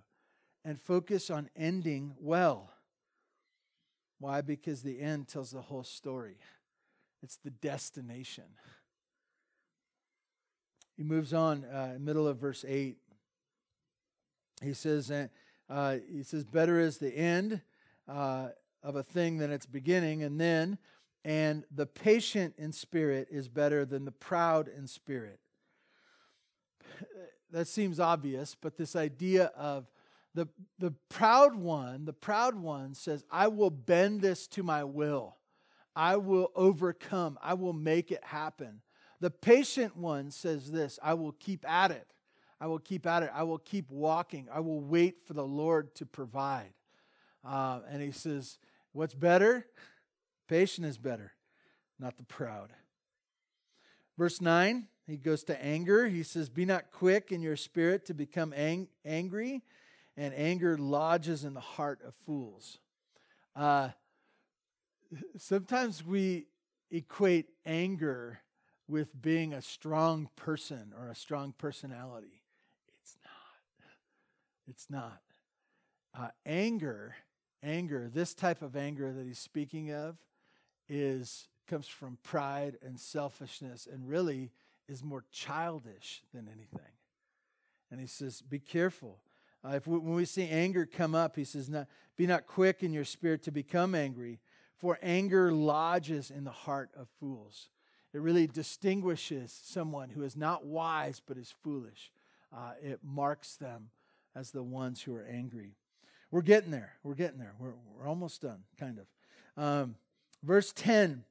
[0.64, 2.70] and focus on ending well
[4.20, 6.36] why because the end tells the whole story
[7.22, 8.44] it's the destination
[10.98, 12.96] he moves on, uh, middle of verse 8.
[14.60, 17.60] He says, uh, he says, better is the end
[18.08, 18.48] uh,
[18.82, 20.24] of a thing than its beginning.
[20.24, 20.76] And then,
[21.24, 25.38] and the patient in spirit is better than the proud in spirit.
[27.50, 29.86] That seems obvious, but this idea of
[30.34, 35.36] the, the proud one, the proud one says, I will bend this to my will.
[35.96, 37.38] I will overcome.
[37.42, 38.82] I will make it happen.
[39.20, 42.06] The patient one says this I will keep at it.
[42.60, 43.30] I will keep at it.
[43.34, 44.48] I will keep walking.
[44.52, 46.72] I will wait for the Lord to provide.
[47.44, 48.58] Uh, and he says,
[48.92, 49.66] What's better?
[50.48, 51.32] Patient is better,
[51.98, 52.72] not the proud.
[54.16, 56.08] Verse 9, he goes to anger.
[56.08, 59.62] He says, Be not quick in your spirit to become ang- angry,
[60.18, 62.78] and anger lodges in the heart of fools.
[63.54, 63.90] Uh,
[65.36, 66.46] sometimes we
[66.90, 68.40] equate anger
[68.88, 72.42] with being a strong person or a strong personality.
[73.00, 73.86] It's not.
[74.68, 75.22] It's not.
[76.18, 77.14] Uh, anger,
[77.62, 80.16] anger, this type of anger that he's speaking of,
[80.88, 84.50] is comes from pride and selfishness, and really
[84.88, 86.92] is more childish than anything.
[87.90, 89.20] And he says, Be careful.
[89.64, 92.82] Uh, if we, when we see anger come up, he says, not, Be not quick
[92.82, 94.40] in your spirit to become angry,
[94.76, 97.68] for anger lodges in the heart of fools.
[98.12, 102.10] It really distinguishes someone who is not wise but is foolish.
[102.52, 103.90] Uh, it marks them
[104.34, 105.74] as the ones who are angry.
[106.30, 106.92] We're getting there.
[107.02, 107.54] We're getting there.
[107.58, 109.62] We're, we're almost done, kind of.
[109.62, 109.96] Um,
[110.42, 111.24] verse 10,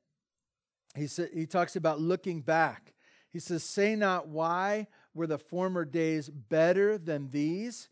[0.96, 2.94] he, sa- he talks about looking back.
[3.30, 7.90] He says, Say not, why were the former days better than these?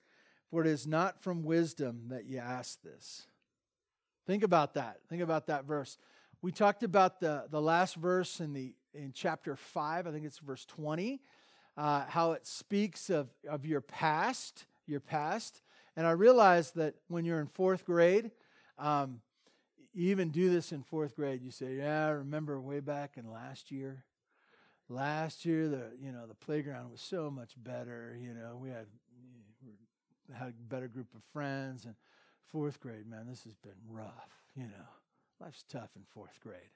[0.49, 3.27] For it is not from wisdom that you ask this.
[4.27, 4.99] Think about that.
[5.09, 5.97] Think about that verse.
[6.41, 10.39] We talked about the, the last verse in, the, in chapter 5, I think it's
[10.39, 11.19] verse 20,
[11.77, 15.61] uh, how it speaks of, of your past, your past.
[15.95, 18.31] And I realized that when you're in fourth grade,
[18.77, 19.21] um,
[19.93, 21.41] you even do this in fourth grade.
[21.41, 24.03] You say, "Yeah, I remember way back in last year.
[24.89, 28.15] Last year, the you know the playground was so much better.
[28.19, 28.87] You know, we had
[30.33, 31.85] had a better group of friends.
[31.85, 31.95] And
[32.51, 34.29] fourth grade, man, this has been rough.
[34.55, 34.87] You know,
[35.39, 36.71] life's tough in fourth grade.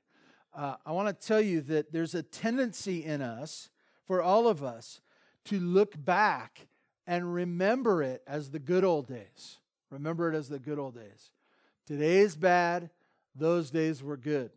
[0.53, 3.69] Uh, I want to tell you that there's a tendency in us,
[4.05, 5.01] for all of us,
[5.45, 6.67] to look back
[7.05, 9.57] and remember it as the good old days.
[9.89, 11.31] Remember it as the good old days.
[11.85, 12.89] Today's bad,
[13.35, 14.51] those days were good.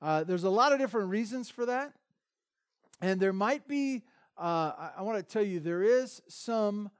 [0.00, 1.92] Uh, there's a lot of different reasons for that.
[3.00, 4.02] And there might be,
[4.36, 6.90] uh, I, I want to tell you, there is some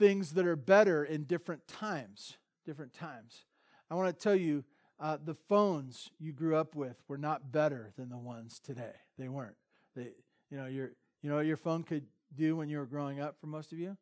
[0.00, 2.38] things that are better in different times.
[2.66, 3.44] Different times.
[3.90, 4.64] I want to tell you,
[4.98, 8.94] uh, the phones you grew up with were not better than the ones today.
[9.18, 9.56] They weren't.
[9.94, 10.08] They,
[10.50, 10.90] you know, your,
[11.22, 13.78] you know what your phone could do when you were growing up for most of
[13.78, 13.96] you?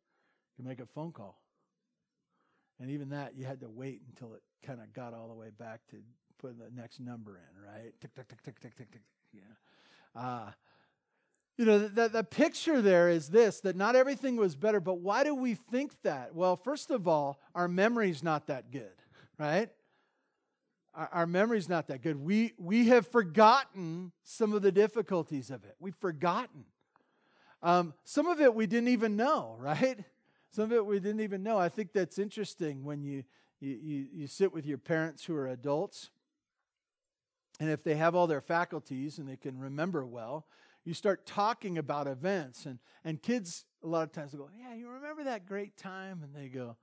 [0.57, 1.41] You make a phone call.
[2.79, 5.49] And even that, you had to wait until it kind of got all the way
[5.57, 5.97] back to
[6.37, 7.93] put the next number in, right?
[8.01, 9.01] Tick, tick, tick, tick, tick, tick, tick.
[9.33, 10.21] Yeah.
[10.21, 10.51] Uh,
[11.59, 15.25] you know, the, the picture there is this that not everything was better, but why
[15.25, 16.33] do we think that?
[16.33, 18.93] Well, first of all, our memory's not that good,
[19.37, 19.69] right?
[20.95, 22.15] Our, our memory's not that good.
[22.15, 25.75] We, we have forgotten some of the difficulties of it.
[25.81, 26.63] We've forgotten.
[27.61, 29.99] Um, some of it we didn't even know, right?
[30.51, 31.57] Some of it we didn't even know.
[31.57, 33.25] I think that's interesting when you,
[33.59, 36.09] you, you, you sit with your parents who are adults,
[37.59, 40.45] and if they have all their faculties and they can remember well,
[40.85, 42.65] you start talking about events.
[42.65, 46.21] And, and kids, a lot of times, go, Yeah, you remember that great time?
[46.23, 46.77] And they go,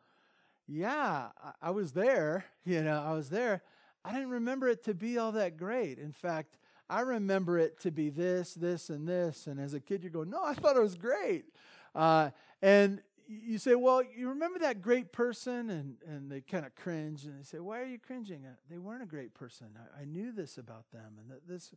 [0.66, 2.44] Yeah, I, I was there.
[2.64, 3.62] You know, I was there.
[4.04, 5.98] I didn't remember it to be all that great.
[5.98, 9.46] In fact, I remember it to be this, this, and this.
[9.46, 11.44] And as a kid, you go, no, I thought it was great.
[11.94, 12.30] Uh,
[12.62, 15.70] and you say, well, you remember that great person?
[15.70, 18.46] And, and they kind of cringe and they say, why are you cringing?
[18.46, 19.68] Uh, they weren't a great person.
[19.76, 21.18] I, I knew this about them.
[21.18, 21.72] And this,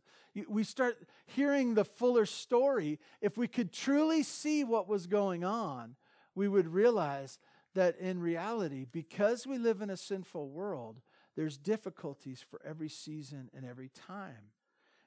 [0.48, 2.98] we start hearing the fuller story.
[3.20, 5.96] If we could truly see what was going on,
[6.34, 7.38] we would realize
[7.74, 11.00] that in reality, because we live in a sinful world,
[11.36, 14.52] there's difficulties for every season and every time.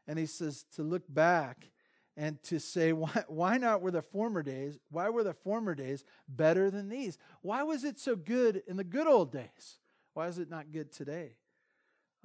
[0.08, 1.70] And he says to look back
[2.16, 6.04] and to say, why, why not were the former days, why were the former days
[6.28, 7.18] better than these?
[7.42, 9.80] Why was it so good in the good old days?
[10.14, 11.38] Why is it not good today?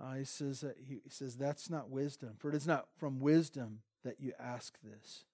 [0.01, 3.19] Uh, he says that he, he says that's not wisdom, for it is not from
[3.19, 5.25] wisdom that you ask this.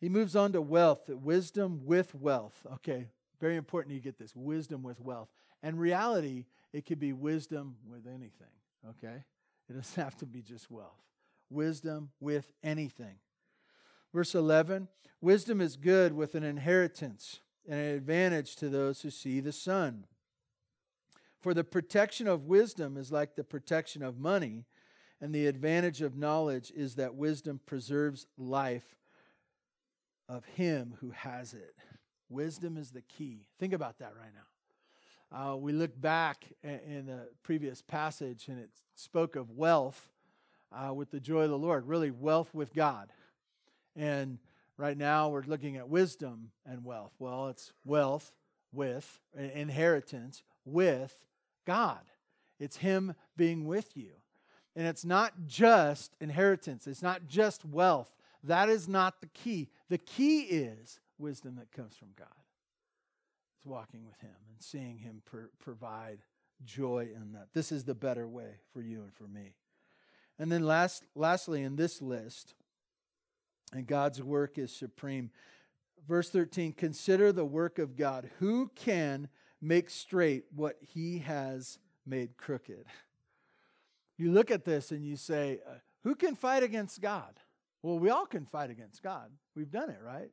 [0.00, 2.66] He moves on to wealth, wisdom with wealth.
[2.74, 3.06] Okay,
[3.40, 5.28] very important you get this wisdom with wealth.
[5.62, 8.48] And reality, it could be wisdom with anything,
[8.88, 9.22] okay?
[9.68, 11.02] It doesn't have to be just wealth
[11.52, 13.16] wisdom with anything.
[14.12, 14.88] Verse 11
[15.20, 20.04] Wisdom is good with an inheritance and an advantage to those who see the sun.
[21.40, 24.64] For the protection of wisdom is like the protection of money,
[25.20, 28.96] and the advantage of knowledge is that wisdom preserves life
[30.28, 31.76] of him who has it.
[32.28, 33.46] Wisdom is the key.
[33.58, 35.52] Think about that right now.
[35.52, 40.10] Uh, we look back in the previous passage, and it spoke of wealth
[40.72, 43.12] uh, with the joy of the Lord, really wealth with God.
[43.96, 44.38] And
[44.76, 47.12] right now we're looking at wisdom and wealth.
[47.18, 48.32] Well, it's wealth
[48.72, 51.14] with inheritance with
[51.66, 52.00] God.
[52.58, 54.12] It's Him being with you.
[54.74, 58.10] And it's not just inheritance, it's not just wealth.
[58.44, 59.68] That is not the key.
[59.88, 62.28] The key is wisdom that comes from God.
[63.56, 65.22] It's walking with Him and seeing Him
[65.60, 66.18] provide
[66.64, 67.48] joy in that.
[67.52, 69.54] This is the better way for you and for me.
[70.38, 72.54] And then last, lastly, in this list,
[73.72, 75.30] and God's work is supreme.
[76.08, 78.30] Verse 13 Consider the work of God.
[78.38, 79.28] Who can
[79.60, 82.86] make straight what he has made crooked?
[84.18, 87.40] You look at this and you say, uh, Who can fight against God?
[87.82, 89.30] Well, we all can fight against God.
[89.56, 90.30] We've done it, right?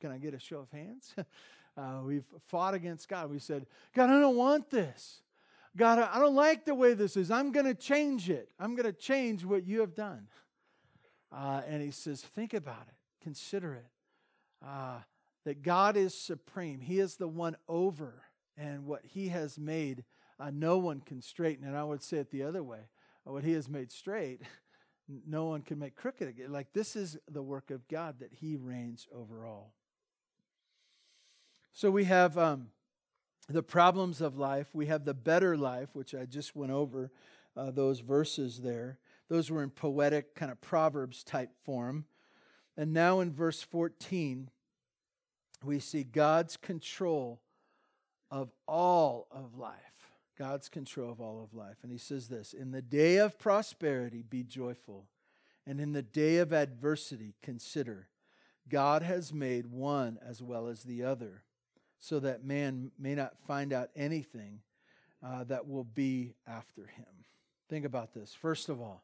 [0.00, 1.12] Can I get a show of hands?
[1.76, 3.30] uh, we've fought against God.
[3.30, 5.22] We said, God, I don't want this.
[5.76, 7.30] God, I don't like the way this is.
[7.30, 8.50] I'm going to change it.
[8.60, 10.28] I'm going to change what you have done.
[11.32, 13.86] Uh, and he says, think about it, consider it.
[14.64, 14.98] Uh,
[15.44, 18.22] that God is supreme, He is the one over,
[18.56, 20.04] and what He has made,
[20.38, 21.66] uh, no one can straighten.
[21.66, 22.80] And I would say it the other way
[23.24, 24.42] what He has made straight,
[25.26, 26.52] no one can make crooked again.
[26.52, 29.74] Like this is the work of God that He reigns over all.
[31.72, 32.68] So we have um,
[33.48, 37.10] the problems of life, we have the better life, which I just went over
[37.56, 38.98] uh, those verses there.
[39.32, 42.04] Those were in poetic, kind of Proverbs type form.
[42.76, 44.50] And now in verse 14,
[45.64, 47.40] we see God's control
[48.30, 50.10] of all of life.
[50.38, 51.76] God's control of all of life.
[51.82, 55.06] And he says this In the day of prosperity, be joyful.
[55.66, 58.08] And in the day of adversity, consider
[58.68, 61.42] God has made one as well as the other,
[61.98, 64.60] so that man may not find out anything
[65.26, 67.24] uh, that will be after him.
[67.70, 68.34] Think about this.
[68.34, 69.02] First of all,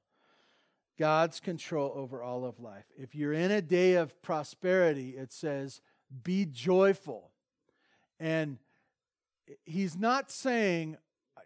[0.99, 2.85] God's control over all of life.
[2.99, 5.81] If you're in a day of prosperity, it says,
[6.25, 7.31] be joyful.
[8.19, 8.59] And
[9.65, 10.97] he's not saying,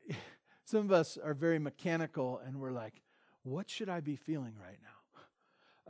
[0.65, 3.03] some of us are very mechanical and we're like,
[3.43, 4.89] what should I be feeling right now?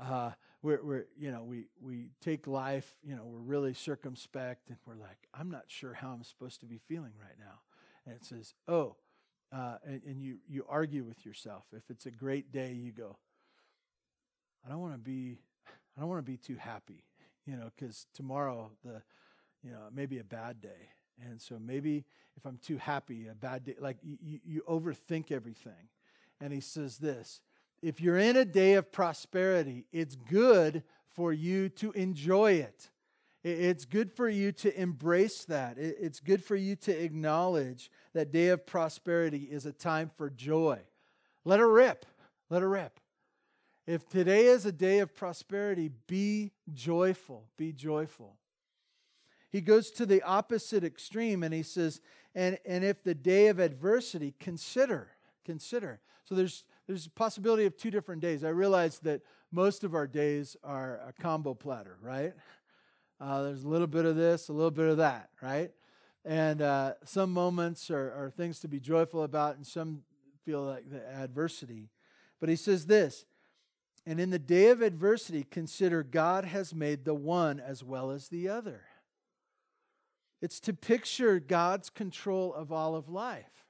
[0.01, 0.31] Uh,
[0.63, 4.95] we're, we're, you know, we, we take life, you know, we're really circumspect and we're
[4.95, 7.61] like, I'm not sure how I'm supposed to be feeling right now.
[8.07, 8.97] And it says, oh,
[9.55, 11.65] uh, and, and you, you argue with yourself.
[11.77, 13.19] If it's a great day, you go,
[14.65, 15.39] I don't want to be,
[15.97, 17.05] I don't want to be too happy
[17.47, 19.03] you know, because tomorrow the,
[19.63, 20.91] you know, maybe a bad day.
[21.25, 22.05] And so maybe
[22.37, 25.89] if I'm too happy, a bad day, like you, you overthink everything.
[26.41, 27.41] And he says this
[27.83, 30.83] if you're in a day of prosperity, it's good
[31.15, 32.89] for you to enjoy it.
[33.45, 35.77] It's good for you to embrace that.
[35.77, 40.79] It's good for you to acknowledge that day of prosperity is a time for joy.
[41.45, 42.07] Let her rip.
[42.51, 43.01] Let her rip.
[43.87, 47.47] If today is a day of prosperity, be joyful.
[47.57, 48.37] Be joyful.
[49.51, 52.01] He goes to the opposite extreme and he says,
[52.35, 55.09] and, and if the day of adversity, consider,
[55.45, 56.01] consider.
[56.25, 58.45] So there's there's a possibility of two different days.
[58.45, 62.35] I realize that most of our days are a combo platter, right?
[63.21, 65.71] Uh, there's a little bit of this, a little bit of that, right?
[66.25, 70.03] And uh, some moments are, are things to be joyful about, and some
[70.45, 71.89] feel like the adversity.
[72.41, 73.25] But he says this
[74.07, 78.29] and in the day of adversity, consider God has made the one as well as
[78.29, 78.83] the other.
[80.41, 83.65] It's to picture God's control of all of life.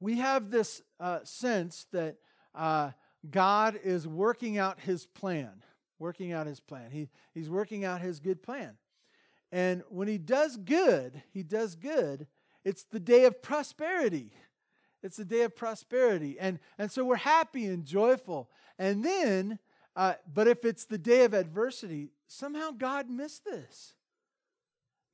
[0.00, 2.16] We have this uh, sense that
[2.52, 2.90] uh,
[3.30, 5.62] God is working out his plan,
[6.00, 6.90] working out his plan.
[6.90, 8.76] He, he's working out his good plan.
[9.52, 12.26] And when he does good, he does good,
[12.64, 14.32] it's the day of prosperity.
[15.06, 16.36] It's a day of prosperity.
[16.38, 18.50] And, and so we're happy and joyful.
[18.76, 19.60] And then,
[19.94, 23.94] uh, but if it's the day of adversity, somehow God missed this.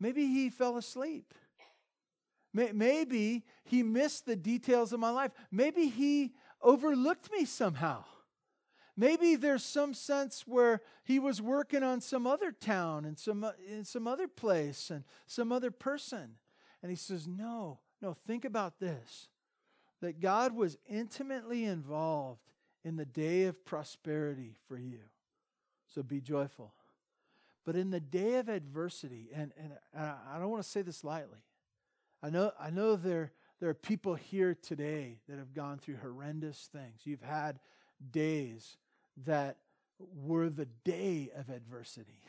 [0.01, 1.35] Maybe he fell asleep.
[2.55, 5.33] Maybe he missed the details of my life.
[5.51, 8.05] Maybe he overlooked me somehow.
[8.97, 13.85] Maybe there's some sense where he was working on some other town and some in
[13.85, 16.35] some other place and some other person.
[16.83, 19.29] And he says, "No, no, think about this
[20.03, 22.41] that God was intimately involved
[22.85, 24.99] in the day of prosperity for you.
[25.95, 26.75] So be joyful.
[27.65, 31.39] But in the day of adversity, and, and I don't want to say this lightly,
[32.23, 36.69] I know, I know there, there are people here today that have gone through horrendous
[36.73, 37.03] things.
[37.05, 37.61] You've had
[38.11, 38.77] days
[39.25, 39.59] that
[40.25, 42.25] were the day of adversity.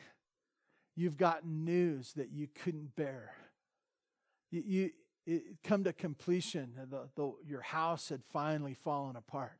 [0.94, 3.34] You've gotten news that you couldn't bear.
[4.52, 4.90] You, you,
[5.26, 6.72] it come to completion.
[6.90, 9.58] The, the, your house had finally fallen apart.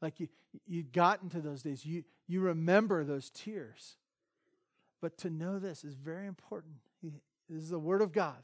[0.00, 0.28] Like you,
[0.66, 1.84] you'd gotten to those days.
[1.84, 3.96] You, you remember those tears.
[5.00, 6.74] But to know this is very important.
[7.02, 8.42] This is the Word of God.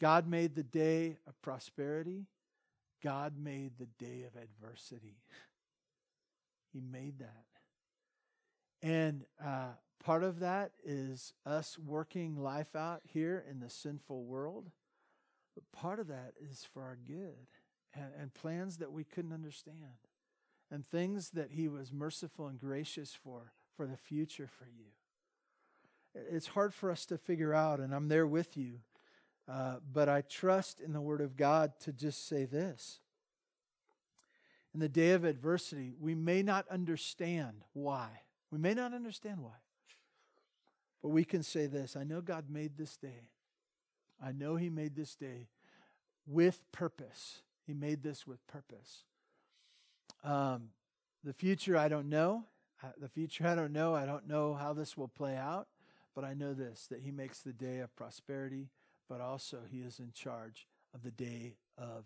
[0.00, 2.26] God made the day of prosperity,
[3.02, 5.16] God made the day of adversity.
[6.72, 7.44] He made that.
[8.82, 14.72] And uh, part of that is us working life out here in the sinful world.
[15.54, 17.46] But part of that is for our good
[17.94, 19.76] and, and plans that we couldn't understand
[20.70, 24.86] and things that He was merciful and gracious for, for the future for you.
[26.14, 28.80] It's hard for us to figure out, and I'm there with you.
[29.48, 33.00] Uh, but I trust in the Word of God to just say this
[34.74, 38.08] in the day of adversity, we may not understand why.
[38.50, 39.54] We may not understand why.
[41.00, 43.28] But we can say this I know God made this day.
[44.22, 45.48] I know He made this day
[46.26, 47.42] with purpose.
[47.66, 49.04] He made this with purpose.
[50.22, 50.70] Um,
[51.22, 52.44] the future, I don't know.
[52.98, 53.94] The future, I don't know.
[53.94, 55.68] I don't know how this will play out.
[56.14, 58.68] But I know this that He makes the day of prosperity,
[59.08, 62.04] but also He is in charge of the day of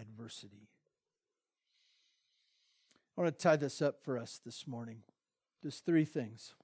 [0.00, 0.68] adversity.
[3.16, 5.02] I want to tie this up for us this morning.
[5.62, 6.54] Just three things.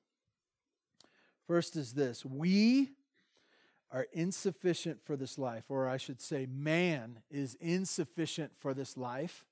[1.46, 2.90] First is this we
[3.90, 9.44] are insufficient for this life, or I should say, man is insufficient for this life.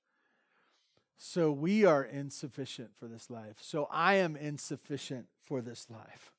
[1.18, 3.56] So we are insufficient for this life.
[3.60, 6.32] So I am insufficient for this life.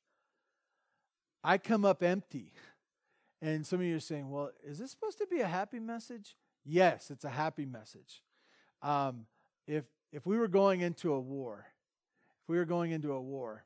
[1.44, 2.54] I come up empty.
[3.42, 6.36] And some of you are saying, well, is this supposed to be a happy message?
[6.66, 8.22] Yes, it's a happy message.
[8.82, 9.26] Um,
[9.68, 11.66] if, if we were going into a war,
[12.44, 13.64] if we were going into a war,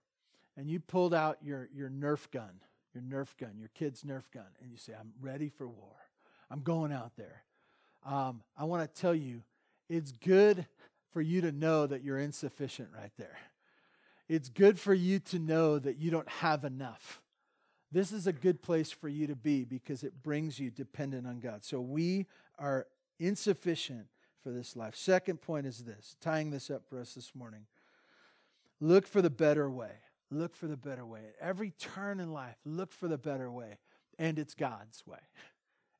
[0.56, 2.62] and you pulled out your, your Nerf gun,
[2.94, 5.96] your Nerf gun, your kid's Nerf gun, and you say, I'm ready for war.
[6.50, 7.44] I'm going out there.
[8.06, 9.44] Um, I want to tell you,
[9.90, 10.66] it's good
[11.12, 13.38] for you to know that you're insufficient right there.
[14.30, 17.22] It's good for you to know that you don't have enough.
[17.92, 21.40] This is a good place for you to be because it brings you dependent on
[21.40, 21.66] God.
[21.66, 22.28] So we
[22.58, 22.88] are
[23.20, 24.08] insufficient
[24.42, 24.96] for this life.
[24.96, 27.66] Second point is this tying this up for us this morning.
[28.80, 29.92] Look for the better way.
[30.32, 31.20] Look for the better way.
[31.20, 33.78] At every turn in life, look for the better way.
[34.18, 35.18] And it's God's way.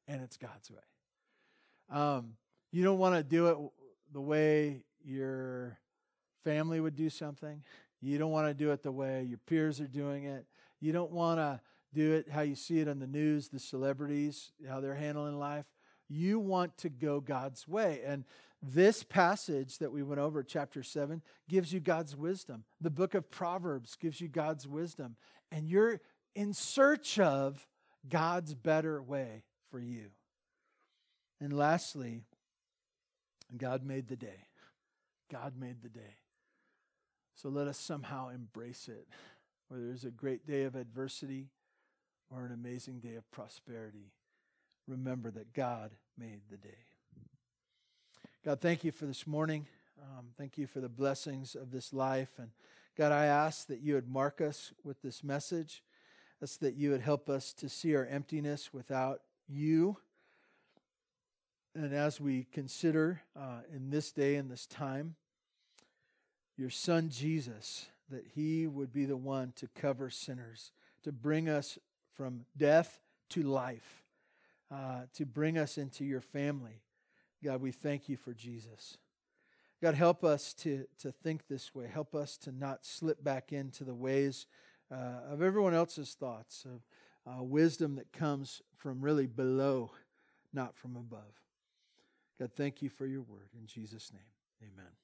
[0.08, 0.82] And it's God's way.
[1.90, 2.34] Um,
[2.72, 3.58] you don't want to do it
[4.12, 5.78] the way your
[6.44, 7.64] family would do something.
[8.02, 10.46] You don't want to do it the way your peers are doing it.
[10.82, 11.62] You don't want to
[11.94, 15.66] do it how you see it on the news, the celebrities, how they're handling life.
[16.12, 18.02] You want to go God's way.
[18.06, 18.26] And
[18.62, 22.66] this passage that we went over, chapter 7, gives you God's wisdom.
[22.82, 25.16] The book of Proverbs gives you God's wisdom.
[25.52, 26.02] And you're
[26.36, 27.66] in search of
[28.08, 30.08] God's better way for you.
[31.40, 32.22] And lastly,
[33.58, 34.48] God made the day.
[35.32, 36.18] God made the day.
[37.36, 39.08] So let us somehow embrace it.
[39.70, 41.48] Whether it's a great day of adversity,
[42.30, 44.12] or an amazing day of prosperity,
[44.92, 46.86] remember that God made the day.
[48.44, 49.66] God, thank you for this morning.
[50.02, 52.32] Um, thank you for the blessings of this life.
[52.38, 52.50] And
[52.98, 55.82] God, I ask that you would mark us with this message.
[56.42, 59.98] That's that you would help us to see our emptiness without you.
[61.74, 65.16] And as we consider uh, in this day and this time,
[66.58, 70.74] your son Jesus, that he would be the one to cover sinners,
[71.04, 71.78] to bring us
[72.14, 74.01] from death to life,
[74.72, 76.82] uh, to bring us into your family.
[77.44, 78.98] God, we thank you for Jesus.
[79.82, 81.88] God, help us to, to think this way.
[81.92, 84.46] Help us to not slip back into the ways
[84.92, 86.82] uh, of everyone else's thoughts, of
[87.26, 89.92] uh, wisdom that comes from really below,
[90.54, 91.34] not from above.
[92.40, 93.50] God, thank you for your word.
[93.58, 94.22] In Jesus' name,
[94.62, 95.02] amen.